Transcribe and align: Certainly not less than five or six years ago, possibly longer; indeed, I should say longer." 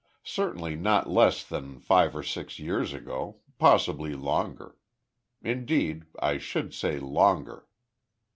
Certainly 0.23 0.77
not 0.77 1.07
less 1.11 1.43
than 1.45 1.77
five 1.77 2.15
or 2.15 2.23
six 2.23 2.57
years 2.57 2.91
ago, 2.91 3.41
possibly 3.59 4.15
longer; 4.15 4.75
indeed, 5.43 6.05
I 6.19 6.39
should 6.39 6.73
say 6.73 6.97
longer." 6.99 7.67